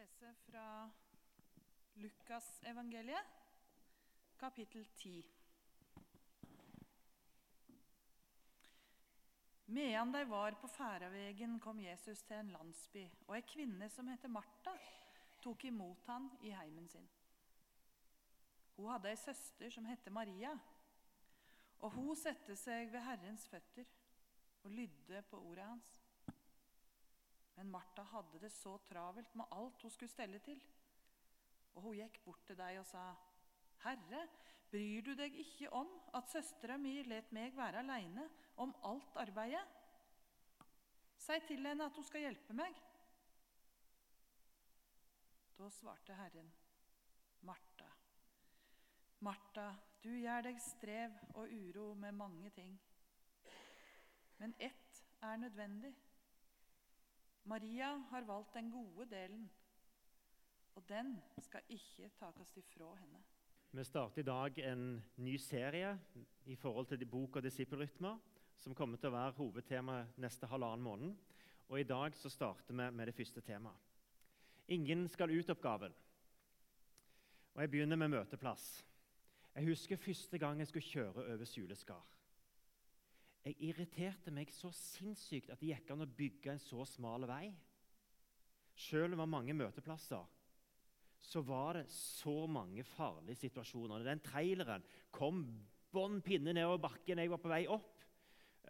[0.00, 0.90] lese fra
[1.94, 3.26] Lukasevangeliet,
[4.38, 5.24] kapittel 10.
[9.66, 14.32] Medan de var på Færavegen, kom Jesus til en landsby, og ei kvinne som heter
[14.32, 14.72] Martha,
[15.42, 17.08] tok imot han i heimen sin.
[18.76, 20.54] Hun hadde ei søster som het Maria,
[21.80, 23.84] og hun satte seg ved Herrens føtter
[24.64, 26.00] og lydde på ordet hans.
[27.60, 30.62] Men Martha hadde det så travelt med alt hun skulle stelle til.
[31.74, 33.02] Og hun gikk bort til deg og sa,
[33.82, 34.22] 'Herre,
[34.70, 38.24] bryr du deg ikke om at søstera mi let meg være aleine
[38.56, 39.76] om alt arbeidet?'
[41.18, 42.82] 'Si til henne at hun skal hjelpe meg.'
[45.58, 46.52] Da svarte Herren,
[47.42, 47.92] 'Martha,
[49.20, 52.80] Martha, du gjør deg strev og uro med mange ting.'
[54.38, 56.09] Men ett er nødvendig.
[57.44, 59.50] Maria har valgt den gode delen,
[60.74, 63.22] og den skal ikke takes ifra henne.
[63.72, 65.98] Vi starter i dag en ny serie
[66.46, 68.18] i forhold til bok og disippelrytmer,
[68.56, 71.14] som kommer til å være hovedtema neste halvannen måned.
[71.70, 73.78] Og I dag så starter vi med det første temaet.
[74.68, 75.94] Ingen skal ut-oppgaven.
[77.54, 78.84] Og Jeg begynner med møteplass.
[79.54, 82.02] Jeg husker første gang jeg skulle kjøre over Suleskar.
[83.46, 87.46] Jeg irriterte meg så sinnssykt at det gikk an å bygge en så smal vei.
[88.76, 90.26] Selv om det var mange møteplasser,
[91.20, 94.04] så var det så mange farlige situasjoner.
[94.04, 95.42] Den traileren kom
[95.92, 97.96] bånn pinne nedover bakken jeg var på vei opp.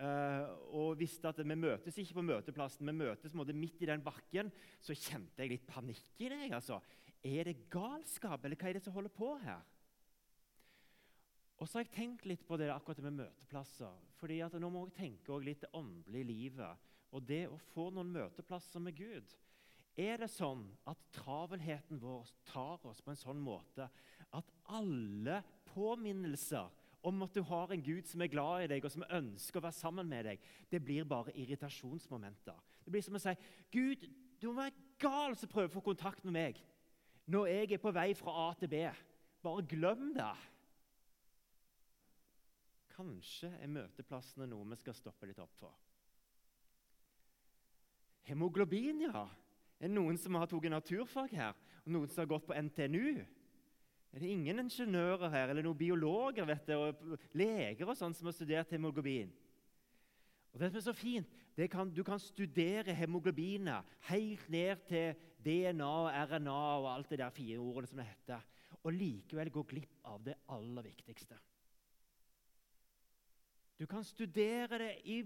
[0.01, 0.47] Uh,
[0.79, 4.53] og visste at vi møtes ikke på møteplassen, vi møtes midt i den bakken.
[4.81, 6.47] Så kjente jeg litt panikk i det.
[6.57, 6.81] Altså.
[7.27, 9.61] Er det galskap, eller hva er det som holder på her?
[11.61, 13.93] Og så har jeg tenkt litt på det akkurat med møteplasser.
[14.17, 18.13] fordi at Nå må jeg tenke litt det åndelige livet og det å få noen
[18.13, 19.33] møteplasser med Gud.
[19.99, 23.89] Er det sånn at travelheten vår tar oss på en sånn måte
[24.31, 25.41] at alle
[25.73, 26.71] påminnelser
[27.03, 29.65] om at du har en Gud som er glad i deg og som ønsker å
[29.65, 32.57] være sammen med deg, det blir bare irritasjonsmomenter.
[32.85, 33.35] Det blir som å si
[33.73, 34.05] Gud,
[34.41, 36.61] du må være gal som prøver å få kontakt med meg
[37.31, 38.85] når jeg er på vei fra A til B.
[39.43, 40.33] Bare glem det.
[43.01, 45.73] Kanskje er møteplassene noe vi skal stoppe litt opp for.
[48.29, 49.25] Hemoglobin, ja.
[49.81, 51.57] Er det noen som har tatt naturfag her?
[51.87, 53.23] Og noen som har gått på NTNU?
[54.11, 58.29] Er det ingen ingeniører her, eller noen biologer vet du, og leger og sånn som
[58.29, 59.33] har studert hemoglobin?
[60.51, 61.37] Og det som er så fint,
[61.71, 67.33] kan, Du kan studere hemoglobinet helt ned til DNA og RNA og alt det der
[67.37, 68.45] fire ordene som det heter,
[68.81, 71.37] og likevel gå glipp av det aller viktigste.
[73.81, 75.23] Du kan studere det i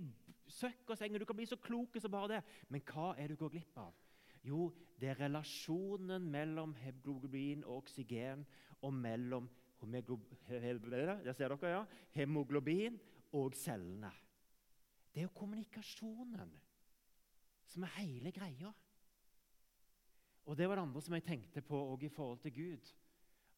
[0.46, 2.42] søkk og seng, og du kan bli så klok som bare det.
[2.70, 3.92] Men hva er det du går glipp av?
[4.44, 4.68] Jo,
[5.00, 8.44] det er relasjonen mellom hemoglobin og oksygen
[8.84, 9.50] og mellom
[9.84, 11.80] der ser dere, ja,
[12.14, 12.98] hemoglobin
[13.36, 14.08] og cellene.
[15.12, 16.54] Det er jo kommunikasjonen
[17.68, 18.72] som er hele greia.
[20.46, 22.92] Og Det var det andre som jeg tenkte på i forhold til Gud.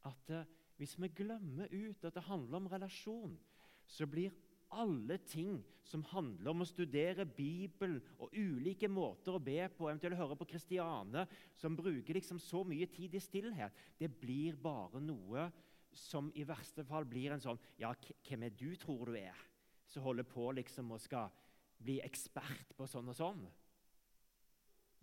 [0.04, 0.44] At uh,
[0.76, 3.38] Hvis vi glemmer ut at det handler om relasjon,
[3.86, 4.30] så blir
[4.74, 10.18] alle ting som handler om å studere Bibelen og ulike måter å be på, eventuelt
[10.18, 15.48] høre på Kristiane, som bruker liksom så mye tid i stillhet, det blir bare noe
[15.96, 17.94] som i verste fall blir en sånn Ja,
[18.26, 19.36] hvem er du, tror du er?
[19.88, 21.30] Som holder på liksom og skal
[21.78, 23.46] bli ekspert på sånn og sånn.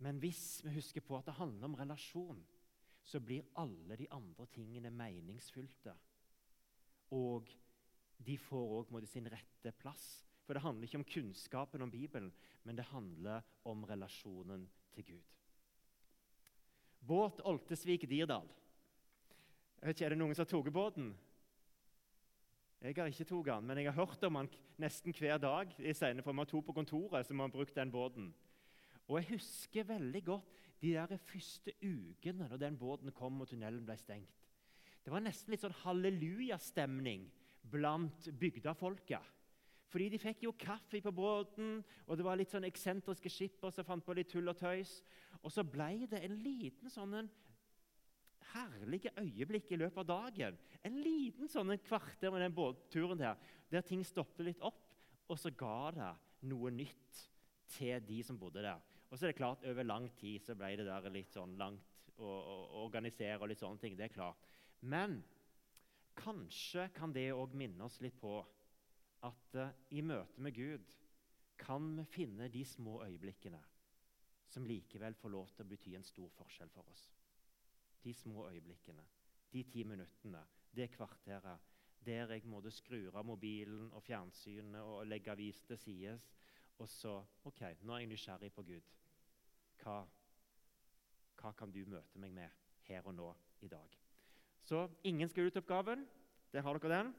[0.04, 2.40] Men hvis vi husker på at det handler om relasjon,
[3.04, 5.92] så blir alle de andre tingene meningsfylte.
[7.14, 7.50] Og
[8.18, 10.24] de får òg sin rette plass.
[10.44, 12.32] For det handler ikke om kunnskapen om Bibelen,
[12.64, 15.30] men det handler om relasjonen til Gud.
[17.04, 18.48] Båt Oltesvik-Dirdal.
[19.84, 21.14] Er det noen som har tatt båten?
[22.84, 24.48] Jeg har ikke tatt den, men jeg har hørt om den
[24.80, 25.72] nesten hver dag.
[25.78, 25.92] i
[26.22, 28.34] for Vi har to på kontoret som har brukt den båten.
[29.08, 33.84] Og Jeg husker veldig godt de der første ukene når den båten kom og tunnelen
[33.86, 34.48] ble stengt.
[35.04, 37.30] Det var nesten litt sånn hallelujastemning
[37.70, 39.32] blant bygdafolket.
[39.94, 41.78] Fordi de fikk jo kaffe på båten,
[42.08, 44.96] og det var litt sånn eksentriske skipper som fant på litt tull og tøys.
[45.44, 47.30] Og så ble det en liten sånn en
[48.54, 50.58] herlige øyeblikk i løpet av dagen.
[50.84, 53.38] En liten sånn en kvarter med den båtturen der,
[53.70, 54.82] der ting stoppet litt opp,
[55.30, 56.10] og så ga det
[56.50, 57.22] noe nytt
[57.76, 58.82] til de som bodde der.
[59.08, 62.10] Og så er det klart, Over lang tid så ble det der litt sånn langt
[62.18, 63.96] å, å organisere og litt sånne ting.
[63.96, 64.50] det er klart.
[64.80, 65.20] Men
[66.18, 68.36] Kanskje kan det òg minne oss litt på
[69.24, 70.90] at uh, i møte med Gud
[71.58, 73.60] kan vi finne de små øyeblikkene
[74.54, 77.10] som likevel får lov til å bety en stor forskjell for oss.
[78.04, 79.04] de små øyeblikkene,
[79.52, 80.42] de ti minuttene,
[80.76, 81.58] det kvarteret
[82.04, 86.18] der jeg måtte skru av mobilen og fjernsynet og legge avis til side.
[86.78, 87.14] Og så
[87.44, 88.92] OK, nå er jeg nysgjerrig på Gud.
[89.80, 90.02] Hva,
[91.40, 93.30] hva kan du møte meg med her og nå
[93.64, 94.03] i dag?
[94.64, 96.06] Så ingen skal ut oppgaven.
[96.52, 97.14] Der har dere den.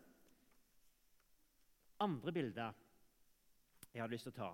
[2.02, 2.74] Andre bilde
[3.94, 4.52] jeg hadde lyst til å ta.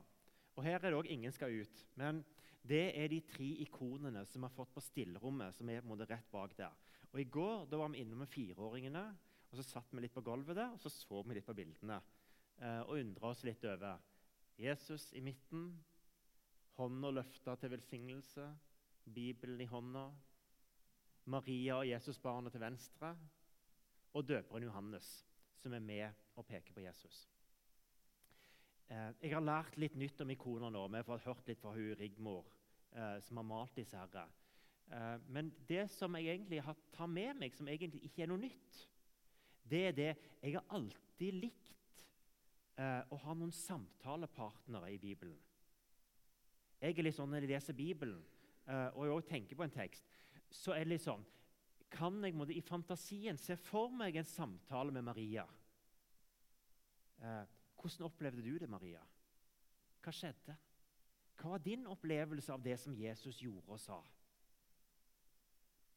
[0.56, 1.86] Og Her er det òg 'ingen skal ut'.
[1.96, 2.24] Men
[2.68, 5.56] det er de tre ikonene som vi har fått på stillrommet.
[5.56, 6.72] som er på en måte rett bak der.
[7.14, 9.18] Og I går da var vi innom med fireåringene.
[9.52, 12.02] og Så satt vi litt på gulvet der og så så vi litt på bildene.
[12.62, 14.00] Eh, og undra oss litt over
[14.58, 15.84] Jesus i midten,
[16.78, 18.46] hånda løfta til velsignelse,
[19.14, 20.12] Bibelen i hånda,
[21.32, 23.16] Maria og Jesusbarnet til venstre,
[24.14, 25.12] og døperen Johannes,
[25.56, 27.30] som er med og peker på Jesus.
[28.92, 30.84] Eh, jeg har lært litt nytt om ikoner nå.
[30.92, 32.48] Vi har hørt litt fra hun Rigmor,
[32.92, 33.98] eh, som har malt disse.
[33.98, 34.28] herre.
[34.92, 38.42] Eh, men det som jeg egentlig har tar med meg, som egentlig ikke er noe
[38.42, 38.88] nytt,
[39.64, 41.68] det er det jeg har alltid likt
[42.82, 45.38] å ha noen samtalepartnere i Bibelen.
[46.82, 48.24] Jeg er litt sånn Når jeg leser Bibelen
[48.66, 50.08] og jeg også tenker på en tekst,
[50.52, 51.24] så er det litt sånn
[51.92, 55.44] Kan jeg måtte, i fantasien se for meg en samtale med Maria?
[57.20, 57.44] Eh,
[57.76, 59.02] hvordan opplevde du det, Maria?
[60.02, 60.56] Hva skjedde?
[61.42, 64.00] Hva var din opplevelse av det som Jesus gjorde og sa?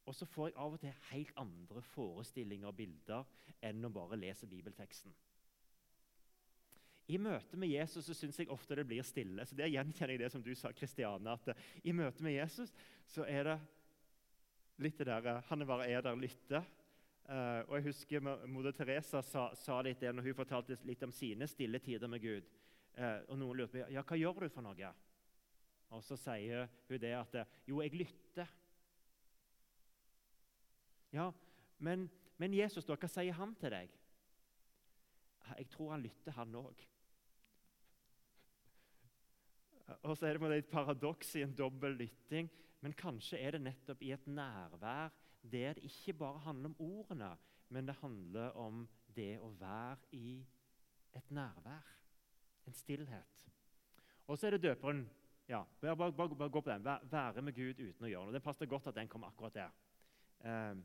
[0.05, 3.23] Og så får jeg av og til helt andre forestillinger og bilder
[3.65, 5.13] enn å bare lese bibelteksten.
[7.07, 9.45] I møte med Jesus så syns jeg ofte det blir stille.
[9.45, 11.31] så Der gjenkjenner jeg det som du sa, Kristiane.
[11.31, 12.73] at uh, I møte med Jesus
[13.05, 13.59] så er det
[14.83, 16.65] litt det der Han bare er der lytter.
[17.25, 21.13] Uh, og jeg husker Moder Teresa sa, sa, litt det når hun fortalte litt om
[21.15, 22.51] sine stille tider med Gud.
[22.93, 24.91] Uh, og Noen lurte på ja, hva gjør du for noe.
[25.95, 28.51] Og så sier hun det at jo, jeg lytter.
[31.15, 31.31] Ja,
[31.77, 33.93] men, men Jesus, da, hva sier han til deg?
[35.55, 36.85] Jeg tror han lytter, han òg.
[40.09, 42.49] Og så er det et paradoks i en dobbel lytting.
[42.83, 45.13] Men kanskje er det nettopp i et nærvær
[45.45, 47.37] der det ikke bare handler om ordene,
[47.69, 50.39] men det handler om det å være i
[51.15, 51.91] et nærvær.
[52.65, 53.45] En stillhet.
[54.27, 55.03] Og så er det døperen.
[55.47, 56.85] Ja, bare, bare, bare, bare gå på den.
[57.11, 58.33] Være med Gud uten å gjøre noe.
[58.33, 59.75] Det passer godt at den kom akkurat der.
[60.41, 60.79] Eh,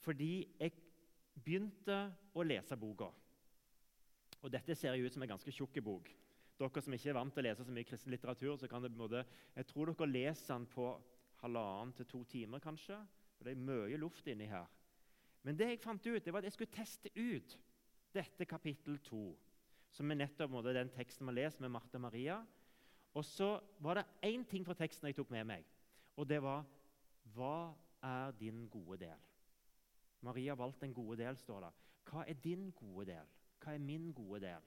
[0.00, 0.72] fordi jeg
[1.44, 1.98] begynte
[2.32, 3.10] å lese boka.
[4.40, 6.08] Og dette ser jo ut som en ganske tjukk bok.
[6.58, 9.24] Dere som ikke er vant til å lese så mye kristen litteratur, så kan det,
[9.54, 10.88] jeg tror dere leser den på
[11.42, 12.98] halvannen til to timer, kanskje.
[13.36, 14.66] For det er mye luft inni her.
[15.46, 17.58] Men det jeg fant ut, det var at jeg skulle teste ut
[18.14, 19.20] dette kapittel 2.
[19.94, 22.40] Som er nettopp måte, den teksten vi har lest med Martha Maria.
[23.14, 25.64] Og så var det én ting fra teksten jeg tok med meg,
[26.16, 26.66] og det var
[27.34, 29.20] Hva er din gode del?
[30.24, 31.70] Maria valgte en gode del, står det.
[32.08, 33.26] Hva er din gode del?
[33.62, 34.64] Hva er min gode del?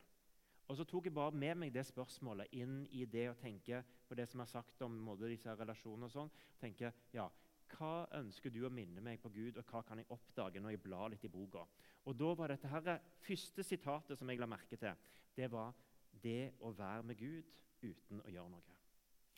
[0.70, 4.16] Og Så tok jeg bare med meg det spørsmålet inn i det å tenke på
[4.16, 6.06] det som er sagt om disse relasjonene.
[6.06, 6.32] og sånn.
[6.60, 7.30] tenke, ja,
[7.78, 10.84] hva ønsker du å minne meg på Gud, og hva kan jeg oppdage når jeg
[10.84, 11.66] blar litt i boka?
[12.06, 14.96] Og da var dette her, første sitatet som jeg la merke til,
[15.36, 15.74] det var
[16.22, 18.78] det å være med Gud uten å gjøre noe.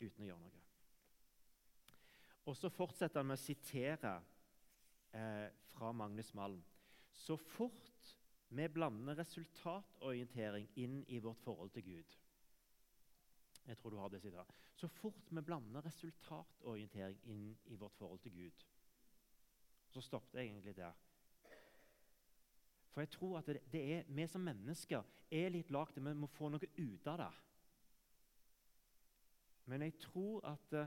[0.00, 0.62] Uten å gjøre noe.
[2.44, 4.18] Og så fortsetter han med å sitere
[5.16, 6.60] eh, fra Magnus Malm.
[7.14, 8.16] Så fort
[8.48, 12.16] vi blander resultatorientering inn i vårt forhold til Gud,
[13.64, 14.54] jeg tror du har det sitatet.
[14.76, 18.64] Så fort vi blander resultatorientering inn i vårt forhold til Gud
[19.88, 20.92] Så stoppet jeg egentlig der.
[22.90, 26.26] For jeg tror at det, det er, vi som mennesker er litt lagd Vi må
[26.26, 27.30] få noe ut av det.
[29.70, 30.86] Men jeg tror at uh,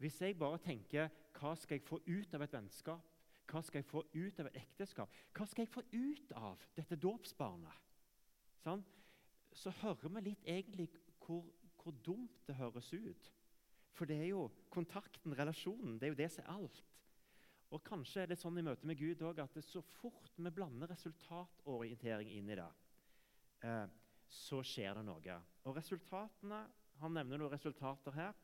[0.00, 3.04] hvis jeg bare tenker hva skal jeg få ut av et vennskap,
[3.50, 6.98] hva skal jeg få ut av et ekteskap, hva skal jeg få ut av dette
[7.00, 7.86] dåpsbarnet,
[8.64, 8.84] sånn?
[9.50, 10.86] så hører vi litt egentlig
[11.24, 11.42] hvor
[11.82, 13.32] hvor dumt det høres ut.
[13.92, 16.82] For det er jo kontakten, relasjonen, det er jo det som er alt.
[17.70, 20.90] Og Kanskje er det sånn i møte med Gud òg at så fort vi blander
[20.90, 22.68] resultatorientering inn i det,
[23.62, 23.86] eh,
[24.26, 25.40] så skjer det noe.
[25.64, 26.66] Og resultatene
[27.00, 28.34] Han nevner noen resultater her.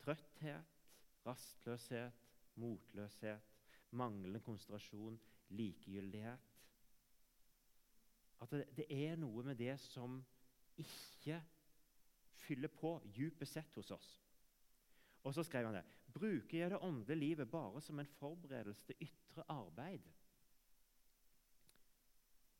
[0.00, 0.78] Trøtthet,
[1.26, 2.22] rastløshet,
[2.56, 3.51] motløshet,
[3.98, 5.18] manglende konsentrasjon,
[5.52, 6.48] likegyldighet.
[8.42, 10.18] At det, det er noe med det som
[10.80, 11.38] ikke
[12.42, 14.08] fyller på dypest sett hos oss.
[15.22, 15.84] Og så skrev han det.
[16.12, 20.08] Bruker jeg det åndelige livet bare som en forberedelse til ytre arbeid?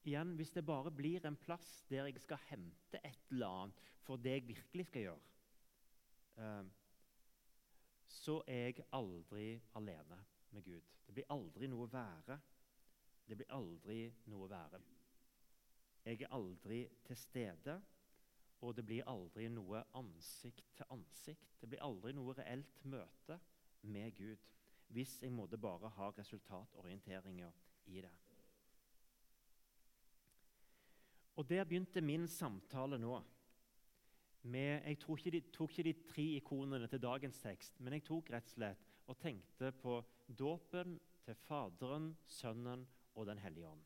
[0.05, 4.17] Igjen, Hvis det bare blir en plass der jeg skal hente et eller annet for
[4.17, 5.21] det jeg virkelig skal gjøre,
[6.39, 6.65] uh,
[8.09, 10.19] så er jeg aldri alene
[10.53, 10.83] med Gud.
[11.07, 12.39] Det blir aldri noe være.
[13.29, 13.99] Det blir aldri
[14.31, 14.81] noe være.
[16.05, 17.77] Jeg er aldri til stede,
[18.61, 21.55] og det blir aldri noe ansikt til ansikt.
[21.61, 23.39] Det blir aldri noe reelt møte
[23.83, 24.49] med Gud
[24.93, 27.53] hvis jeg måtte bare ha resultatorienteringer
[27.87, 28.11] i det.
[31.37, 33.23] Og Der begynte min samtale nå.
[34.43, 38.05] Med, jeg tok ikke, de, tok ikke de tre ikonene til dagens tekst, men jeg
[38.05, 43.83] tok rett og slett og tenkte på dåpen til Faderen, Sønnen og Den hellige ånd.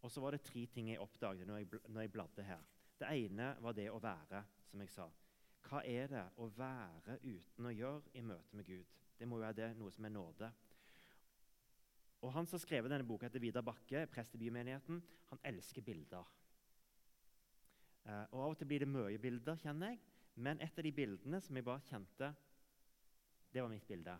[0.00, 2.62] Og så var det tre ting jeg oppdaget når jeg, bladde her.
[3.00, 5.06] Det ene var det å være, som jeg sa.
[5.64, 8.98] Hva er det å være uten å gjøre i møte med Gud?
[9.16, 10.50] Det må jo være det, noe som er nåde.
[12.20, 15.02] Og Han som har skrevet denne boka, heter Vidar Bakke, prest i bymenigheten.
[15.32, 16.28] Han elsker bilder.
[18.04, 20.00] Eh, og Av og til blir det mye bilder, kjenner jeg.
[20.40, 22.32] Men et av de bildene som jeg bare kjente,
[23.52, 24.16] det var mitt bilde.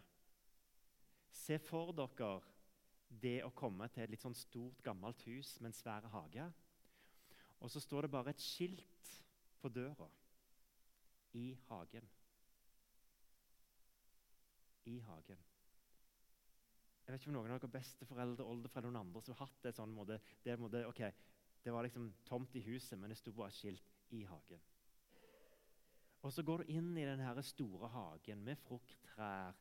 [1.30, 2.40] Se for dere
[3.22, 6.46] det å komme til et litt sånn stort, gammelt hus med en svær hage.
[7.60, 9.14] Og så står det bare et skilt
[9.60, 10.08] på døra
[11.37, 12.06] i hagen.
[14.87, 15.42] I hagen.
[17.04, 19.75] Jeg vet ikke om noen av dere besteforeldre oldeforeldre noen andre som har hatt det
[19.75, 21.10] sånn måte, det, måte, okay,
[21.64, 24.62] det var liksom tomt i huset, men det sto bare skilt i hagen.
[26.23, 29.57] Og så går du inn i denne store hagen med frukttrær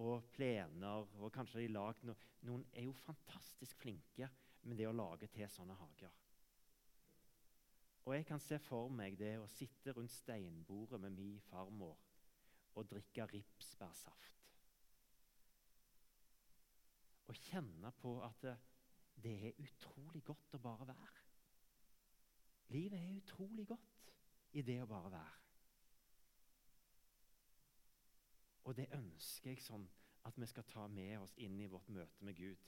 [0.00, 1.06] og plener.
[1.18, 4.28] og kanskje de lagd no Noen er jo fantastisk flinke
[4.62, 6.12] med det å lage til sånne hager.
[8.06, 11.98] Og jeg kan se for meg det å sitte rundt steinbordet med min farmor
[12.74, 14.38] og drikke ripsbærsaft.
[17.28, 18.56] Og kjenne på at det,
[19.22, 21.26] det er utrolig godt å bare være.
[22.74, 24.10] Livet er utrolig godt
[24.56, 25.39] i det å bare være.
[28.70, 29.82] Og det ønsker jeg sånn
[30.28, 32.60] at vi skal ta med oss inn i vårt møte med Gud.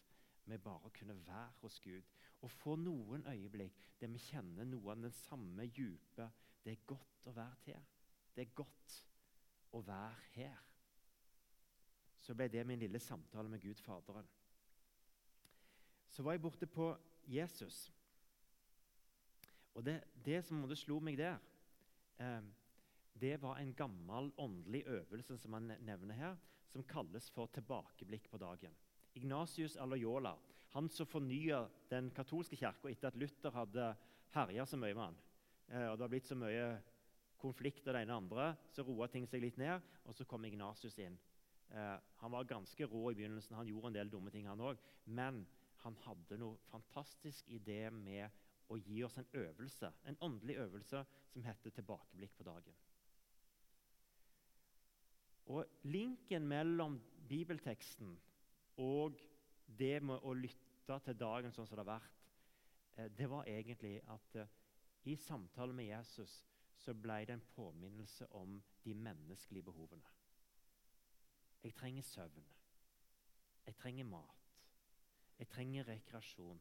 [0.50, 2.08] Med bare å kunne være hos Gud
[2.42, 6.26] og få noen øyeblikk der vi kjenner noe av den samme dype
[6.64, 7.86] Det er godt å være til.
[8.34, 8.96] Det er godt
[9.78, 10.58] å være her.
[12.22, 14.26] Så ble det min lille samtale med Gud Faderen.
[16.08, 16.88] Så var jeg borte på
[17.26, 17.92] Jesus.
[19.74, 21.38] Og det, det som slo meg der,
[22.18, 22.42] eh,
[23.20, 26.36] det var en gammel åndelig øvelse som han nevner her,
[26.72, 28.74] som kalles for tilbakeblikk på dagen.
[29.14, 30.36] Ignatius Alayola,
[30.72, 33.90] han som fornya den katolske kirka etter at Luther hadde
[34.32, 35.18] herja så mye med han.
[35.68, 36.66] Eh, og Det har blitt så mye
[37.42, 39.82] konflikt av det ene og andre, så roa ting seg litt ned.
[40.06, 41.18] Og så kom Ignatius inn.
[41.70, 44.80] Eh, han var ganske rå i begynnelsen, han gjorde en del dumme ting, han òg.
[45.04, 45.44] Men
[45.84, 48.30] han hadde noe fantastisk i det med
[48.72, 52.91] å gi oss en øvelse, en åndelig øvelse som heter 'tilbakeblikk på dagen'.
[55.46, 58.20] Og Linken mellom bibelteksten
[58.76, 59.18] og
[59.78, 62.24] det med å lytte til dagen sånn som det har vært,
[62.96, 64.48] eh, det var egentlig at eh,
[65.04, 66.42] i samtale med Jesus
[66.78, 70.08] så ble det en påminnelse om de menneskelige behovene.
[71.62, 72.46] Jeg trenger søvn.
[73.66, 74.48] Jeg trenger mat.
[75.38, 76.60] Jeg trenger rekreasjon.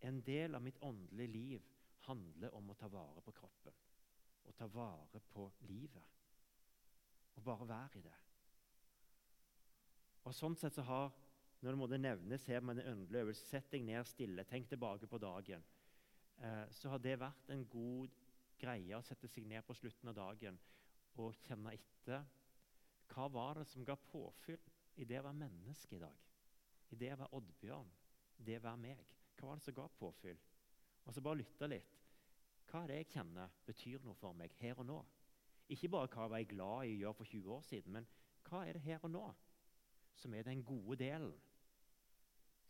[0.00, 1.66] En del av mitt åndelige liv
[2.06, 3.72] handler om å ta vare på kroppen.
[4.44, 6.02] og ta vare på livet.
[7.36, 8.16] Og bare være i det.
[10.24, 11.12] Og Sånn sett så har
[11.60, 15.06] når det måtte nevnes her med en åndelig øvelse, Sett deg ned stille, tenk tilbake
[15.06, 15.64] på dagen.
[16.40, 18.14] Eh, så har det vært en god
[18.60, 20.56] greie å sette seg ned på slutten av dagen
[21.20, 22.24] og kjenne etter.
[23.10, 24.60] Hva var det som ga påfyll
[24.96, 26.16] i det å være menneske i dag?
[26.90, 27.92] I det å være Oddbjørn?
[28.40, 29.04] Det å være meg?
[29.36, 30.40] Hva var det som ga påfyll?
[31.04, 31.96] Og så bare lytte litt.
[32.70, 34.98] Hva er det jeg kjenner betyr noe for meg her og nå?
[35.70, 38.08] Ikke bare hva var jeg glad i å gjøre for 20 år siden, men
[38.48, 39.26] hva er det her og nå
[40.18, 41.32] som er den gode delen?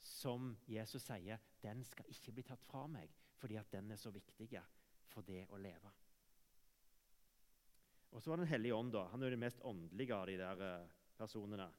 [0.00, 4.12] Som Jesus sier, den skal ikke bli tatt fra meg, fordi at den er så
[4.12, 4.48] viktig
[5.10, 5.92] for det å leve.
[8.10, 8.92] Og så var Den hellige ånd.
[8.92, 9.06] da.
[9.08, 11.70] Han er den mest åndelige av de der eh, personene.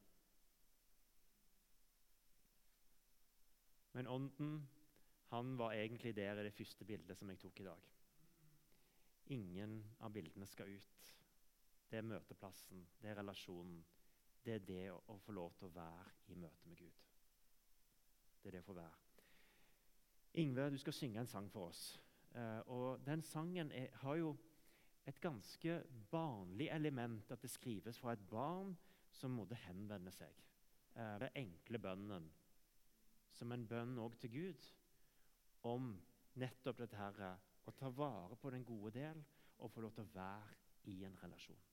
[3.93, 4.69] Men Ånden
[5.31, 7.83] han var egentlig der i det første bildet som jeg tok i dag.
[9.31, 11.01] Ingen av bildene skal ut.
[11.91, 13.79] Det er møteplassen, det er relasjonen.
[14.43, 17.01] Det er det å, få lov til å være i møte med Gud.
[18.41, 19.01] Det er det å få være.
[20.41, 21.83] Ingve, du skal synge en sang for oss.
[22.31, 24.31] Uh, og Den sangen er, har jo
[25.07, 28.73] et ganske barnlig element at det skrives fra et barn
[29.11, 30.31] som måtte henvende seg.
[30.95, 32.31] Uh, det enkle bønnen
[33.35, 34.67] som en bønn òg til Gud
[35.67, 35.93] om
[36.39, 39.23] nettopp dette her, og ta vare på den gode del
[39.59, 40.57] og få lov til å være
[40.89, 41.67] i en relasjon.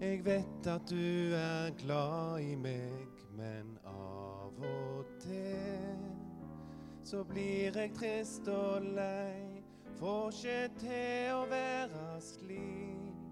[0.00, 3.15] Jeg vet at du er glad i meg.
[7.06, 9.62] Så blir jeg trist og lei.
[9.96, 13.22] Får ikke til å være slik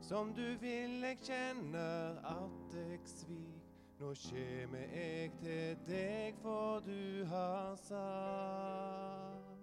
[0.00, 1.04] som du vil.
[1.04, 3.68] Jeg kjenner at jeg svik.
[3.98, 9.57] Nå kjem jeg til deg, for du har sagt